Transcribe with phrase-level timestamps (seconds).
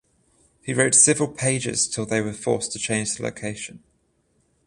[0.63, 3.83] He wrote several pages till they were forced to change the location.